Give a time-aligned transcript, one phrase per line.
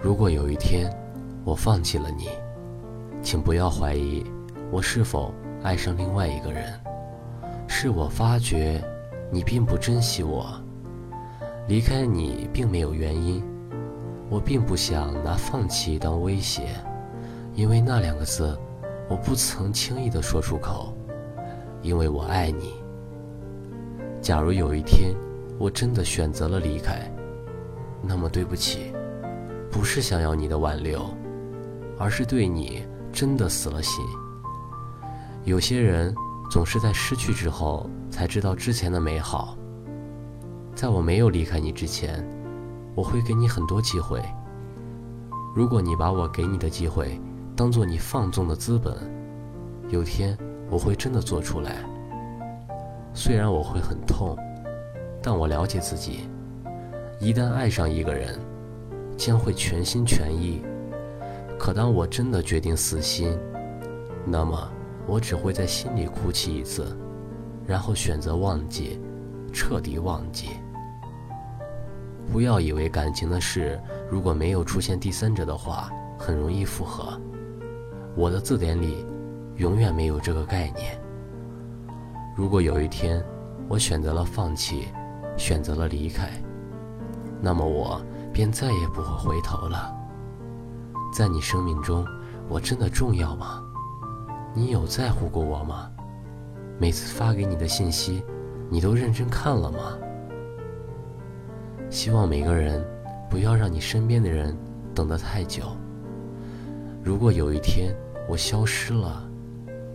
[0.00, 0.88] 如果有一天
[1.44, 2.28] 我放弃了你，
[3.20, 4.24] 请不要怀疑
[4.70, 6.72] 我是否爱上另外一个人。
[7.66, 8.80] 是我发觉
[9.30, 10.46] 你并不珍惜我，
[11.66, 13.42] 离开你并没有原因。
[14.30, 16.68] 我并不想拿放弃当威胁，
[17.54, 18.56] 因为那两个字
[19.08, 20.94] 我不曾轻易的说出口，
[21.82, 22.74] 因为我爱你。
[24.20, 25.12] 假如有一天
[25.58, 27.10] 我真的选择了离开，
[28.02, 28.92] 那么对不起，
[29.70, 31.04] 不是想要你的挽留，
[31.98, 34.04] 而是对你真的死了心。
[35.44, 36.14] 有些人。
[36.50, 39.54] 总是在失去之后才知道之前的美好。
[40.74, 42.26] 在我没有离开你之前，
[42.94, 44.18] 我会给你很多机会。
[45.54, 47.20] 如果你把我给你的机会
[47.54, 48.96] 当做你放纵的资本，
[49.90, 50.34] 有天
[50.70, 51.84] 我会真的做出来。
[53.12, 54.34] 虽然我会很痛，
[55.22, 56.30] 但我了解自己，
[57.20, 58.38] 一旦爱上一个人，
[59.18, 60.62] 将会全心全意。
[61.58, 63.38] 可当我真的决定死心，
[64.24, 64.72] 那么。
[65.10, 66.94] 我只会在心里哭泣一次，
[67.66, 69.00] 然后选择忘记，
[69.54, 70.50] 彻底忘记。
[72.30, 77.18] 不要以为感情的事，如果没有出现第三者的话，很容易复合。
[78.14, 79.02] 我的字典里，
[79.56, 81.00] 永远没有这个概念。
[82.36, 83.24] 如果有一天，
[83.66, 84.88] 我选择了放弃，
[85.38, 86.28] 选择了离开，
[87.40, 87.98] 那么我
[88.38, 89.92] 便再也不会回头了。
[91.12, 92.06] 在你生命中，
[92.48, 93.60] 我真的重要吗？
[94.54, 95.90] 你有在乎过我吗？
[96.78, 98.22] 每次发给你的信息，
[98.70, 99.98] 你都认真看了吗？
[101.90, 102.80] 希望每个人
[103.28, 104.56] 不要让你身边的人
[104.94, 105.76] 等得太久。
[107.02, 107.92] 如果有一天
[108.28, 109.28] 我消失了，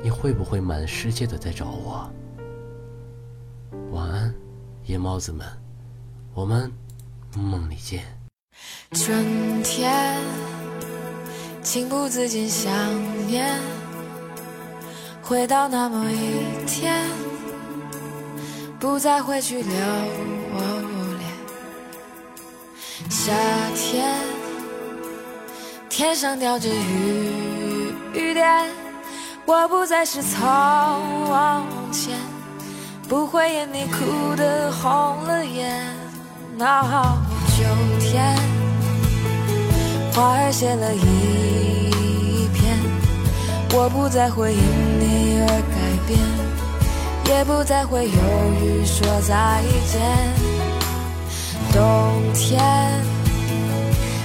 [0.00, 2.08] 你会不会满世界的在找我？
[3.90, 4.32] 晚安，
[4.84, 5.44] 夜猫子们，
[6.34, 6.70] 我们
[7.34, 8.17] 梦里见。
[8.92, 10.16] 春天，
[11.62, 12.72] 情不自禁想
[13.26, 13.46] 念。
[15.22, 17.04] 回到那么一天，
[18.80, 19.70] 不再回去留
[21.18, 21.30] 恋。
[23.10, 23.32] 夏
[23.76, 24.14] 天，
[25.90, 28.70] 天上掉着雨点，
[29.44, 30.40] 我不再是从
[31.92, 32.18] 前，
[33.06, 35.84] 不会因你哭得红了眼。
[36.58, 37.64] 秋
[38.00, 38.34] 天，
[40.18, 42.76] 花儿谢了一片，
[43.72, 44.58] 我不再会因。
[44.98, 46.18] 你而改变，
[47.36, 48.10] 也不再会犹
[48.60, 50.02] 豫说再见。
[51.72, 52.60] 冬天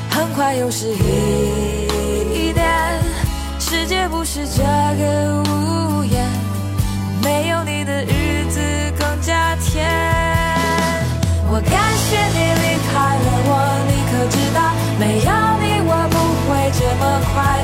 [0.10, 3.00] 很快又是一年，
[3.60, 5.44] 世界不是这个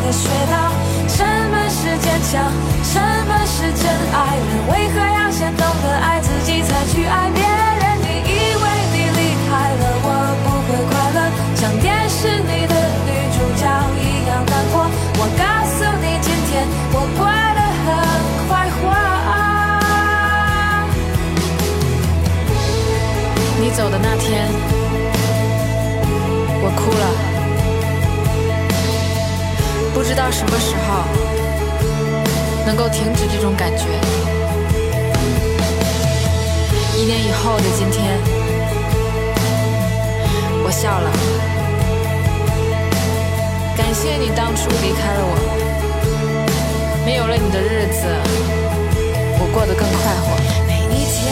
[0.09, 0.73] 的学到
[1.07, 2.51] 什么是坚强。
[2.83, 4.49] 什么是真爱人？
[4.73, 8.01] 为何要先懂得爱自己，才去爱别人？
[8.01, 10.09] 你以为你离开了我
[10.43, 11.17] 不会快乐，
[11.55, 12.73] 像电视里的
[13.05, 13.63] 女主角
[14.01, 14.89] 一样难过。
[15.19, 15.43] 我告
[15.77, 17.21] 诉你，今天我过
[17.53, 17.87] 得很
[18.47, 18.81] 快活。
[23.61, 24.49] 你走的那天，
[26.63, 27.05] 我哭了，
[30.31, 31.03] 什么时候。
[32.65, 33.85] 能够停止这种感觉。
[36.95, 38.15] 一年以后的今天，
[40.63, 41.09] 我笑了。
[43.75, 45.35] 感谢你当初离开了我，
[47.03, 48.05] 没有了你的日子，
[49.39, 50.37] 我过得更快活。
[50.67, 51.25] 每一天，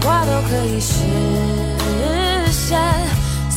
[0.00, 1.71] 我都可以是。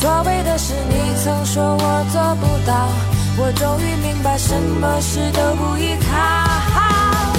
[0.06, 0.94] 所谓的事，你
[1.24, 2.88] 曾说我做不到。
[3.38, 7.35] 我终于明白，什么事都不依靠。